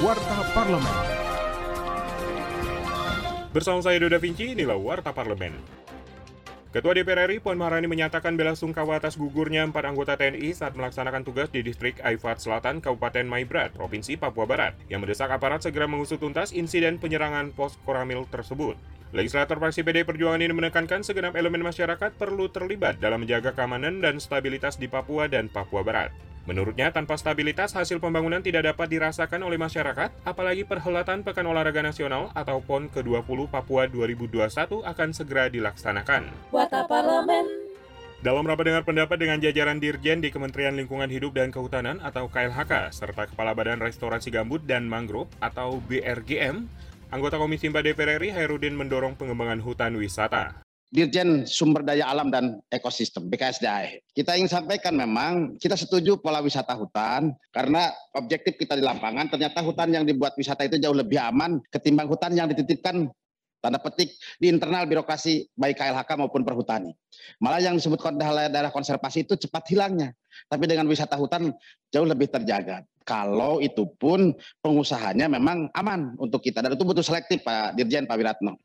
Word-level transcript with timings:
Warta 0.00 0.48
Parlemen. 0.56 0.96
Bersama 3.52 3.84
saya 3.84 4.00
Doda 4.00 4.16
Vinci, 4.16 4.56
inilah 4.56 4.80
Warta 4.80 5.12
Parlemen. 5.12 5.52
Ketua 6.72 6.96
DPR 6.96 7.28
RI 7.28 7.44
Puan 7.44 7.60
Maharani 7.60 7.84
menyatakan 7.84 8.32
bela 8.32 8.56
sungkawa 8.56 8.96
atas 8.96 9.20
gugurnya 9.20 9.60
empat 9.60 9.84
anggota 9.84 10.16
TNI 10.16 10.56
saat 10.56 10.72
melaksanakan 10.72 11.20
tugas 11.20 11.52
di 11.52 11.60
distrik 11.60 12.00
Aifat 12.00 12.40
Selatan, 12.40 12.80
Kabupaten 12.80 13.28
Maibrat, 13.28 13.76
Provinsi 13.76 14.16
Papua 14.16 14.48
Barat, 14.48 14.72
yang 14.88 15.04
mendesak 15.04 15.28
aparat 15.28 15.60
segera 15.60 15.84
mengusut 15.84 16.16
tuntas 16.16 16.56
insiden 16.56 16.96
penyerangan 16.96 17.52
pos 17.52 17.76
Koramil 17.84 18.24
tersebut. 18.32 18.80
Legislator 19.12 19.60
fraksi 19.60 19.84
PD 19.84 20.08
Perjuangan 20.08 20.40
ini 20.40 20.56
menekankan 20.56 21.04
segenap 21.04 21.36
elemen 21.36 21.60
masyarakat 21.60 22.16
perlu 22.16 22.48
terlibat 22.48 22.96
dalam 23.04 23.20
menjaga 23.20 23.52
keamanan 23.52 24.00
dan 24.00 24.16
stabilitas 24.16 24.80
di 24.80 24.88
Papua 24.88 25.28
dan 25.28 25.52
Papua 25.52 25.84
Barat. 25.84 26.29
Menurutnya, 26.50 26.90
tanpa 26.90 27.14
stabilitas, 27.14 27.78
hasil 27.78 28.02
pembangunan 28.02 28.42
tidak 28.42 28.74
dapat 28.74 28.90
dirasakan 28.90 29.46
oleh 29.46 29.54
masyarakat, 29.54 30.10
apalagi 30.26 30.66
perhelatan 30.66 31.22
Pekan 31.22 31.46
Olahraga 31.46 31.78
Nasional 31.78 32.34
atau 32.34 32.58
PON 32.58 32.90
ke-20 32.90 33.46
Papua 33.46 33.86
2021 33.86 34.82
akan 34.82 35.08
segera 35.14 35.46
dilaksanakan. 35.46 36.50
Wata 36.50 36.90
Parlemen. 36.90 37.46
Dalam 38.18 38.42
rapat 38.42 38.66
dengar 38.66 38.82
pendapat 38.82 39.16
dengan 39.22 39.38
jajaran 39.38 39.78
Dirjen 39.78 40.18
di 40.18 40.34
Kementerian 40.34 40.74
Lingkungan 40.74 41.06
Hidup 41.06 41.38
dan 41.38 41.54
Kehutanan 41.54 42.02
atau 42.02 42.26
KLHK, 42.26 42.90
serta 42.98 43.30
Kepala 43.30 43.54
Badan 43.54 43.78
Restorasi 43.78 44.34
Gambut 44.34 44.66
dan 44.66 44.90
Mangrove 44.90 45.30
atau 45.38 45.78
BRGM, 45.86 46.66
anggota 47.14 47.38
Komisi 47.38 47.70
4 47.70 47.94
DPR 47.94 48.18
RI 48.18 48.34
Hairudin 48.34 48.74
mendorong 48.74 49.14
pengembangan 49.14 49.62
hutan 49.62 49.94
wisata. 49.94 50.66
Dirjen 50.90 51.46
Sumber 51.46 51.86
Daya 51.86 52.10
Alam 52.10 52.34
dan 52.34 52.58
Ekosistem 52.66 53.30
BKSDA. 53.30 54.02
Kita 54.10 54.34
ingin 54.34 54.50
sampaikan 54.50 54.98
memang 54.98 55.54
kita 55.54 55.78
setuju 55.78 56.18
pola 56.18 56.42
wisata 56.42 56.74
hutan 56.74 57.30
karena 57.54 57.94
objektif 58.18 58.58
kita 58.58 58.74
di 58.74 58.82
lapangan 58.82 59.30
ternyata 59.30 59.62
hutan 59.62 59.94
yang 59.94 60.02
dibuat 60.02 60.34
wisata 60.34 60.66
itu 60.66 60.82
jauh 60.82 60.94
lebih 60.94 61.22
aman 61.22 61.62
ketimbang 61.70 62.10
hutan 62.10 62.34
yang 62.34 62.50
dititipkan 62.50 63.06
tanda 63.62 63.78
petik 63.78 64.10
di 64.42 64.50
internal 64.50 64.88
birokrasi 64.88 65.46
baik 65.54 65.78
KLHK 65.78 66.10
maupun 66.18 66.42
perhutani. 66.42 66.90
Malah 67.38 67.62
yang 67.62 67.78
disebut 67.78 68.02
daerah 68.50 68.74
konservasi 68.74 69.28
itu 69.28 69.38
cepat 69.38 69.70
hilangnya. 69.70 70.10
Tapi 70.50 70.66
dengan 70.66 70.90
wisata 70.90 71.14
hutan 71.14 71.54
jauh 71.94 72.08
lebih 72.08 72.26
terjaga. 72.32 72.82
Kalau 73.06 73.62
itu 73.62 73.86
pun 73.94 74.34
pengusahanya 74.58 75.30
memang 75.30 75.70
aman 75.76 76.18
untuk 76.18 76.42
kita 76.42 76.64
dan 76.64 76.74
itu 76.74 76.82
butuh 76.82 77.04
selektif 77.04 77.46
Pak 77.46 77.78
Dirjen 77.78 78.10
Pak 78.10 78.16
Wiratno. 78.18 78.58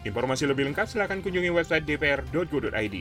Informasi 0.00 0.48
lebih 0.48 0.64
lengkap 0.72 0.88
silakan 0.88 1.20
kunjungi 1.20 1.52
website 1.52 1.84
dpr.go.id. 1.84 2.96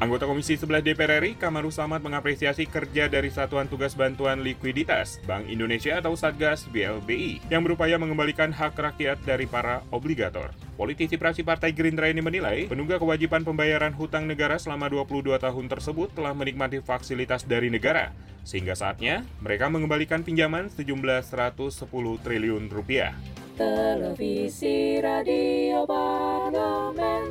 Anggota 0.00 0.24
Komisi 0.24 0.56
11 0.56 0.80
DPR 0.80 1.20
RI, 1.20 1.36
Kamarul 1.36 1.68
Samad 1.68 2.00
mengapresiasi 2.00 2.64
kerja 2.64 3.04
dari 3.04 3.28
Satuan 3.28 3.68
Tugas 3.68 3.92
Bantuan 3.92 4.40
Likuiditas 4.40 5.20
Bank 5.28 5.44
Indonesia 5.44 6.00
atau 6.00 6.16
Satgas 6.16 6.64
BLBI 6.72 7.52
yang 7.52 7.60
berupaya 7.60 8.00
mengembalikan 8.00 8.48
hak 8.48 8.80
rakyat 8.80 9.20
dari 9.28 9.44
para 9.44 9.84
obligator. 9.92 10.56
Politisi 10.80 11.20
praksi 11.20 11.44
Partai 11.44 11.76
Gerindra 11.76 12.08
ini 12.08 12.24
menilai 12.24 12.64
penunggak 12.64 13.04
kewajiban 13.04 13.44
pembayaran 13.44 13.92
hutang 13.92 14.24
negara 14.24 14.56
selama 14.56 14.88
22 14.88 15.36
tahun 15.36 15.68
tersebut 15.68 16.16
telah 16.16 16.32
menikmati 16.32 16.80
fasilitas 16.80 17.44
dari 17.44 17.68
negara, 17.68 18.16
sehingga 18.40 18.72
saatnya 18.72 19.28
mereka 19.44 19.68
mengembalikan 19.68 20.24
pinjaman 20.24 20.72
sejumlah 20.72 21.20
110 21.28 21.76
triliun 22.24 22.72
rupiah. 22.72 23.12
Televisi 23.60 24.96
Radio 25.04 25.84
Parlemen. 25.84 27.28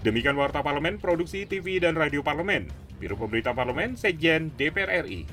Demikian 0.00 0.40
Warta 0.40 0.64
Parlemen, 0.64 0.96
Produksi 0.96 1.44
TV 1.44 1.76
dan 1.76 2.00
Radio 2.00 2.24
Parlemen, 2.24 2.72
Biro 2.96 3.20
Pemberita 3.20 3.52
Parlemen, 3.52 4.00
Sekjen 4.00 4.56
DPR 4.56 5.04
RI. 5.04 5.28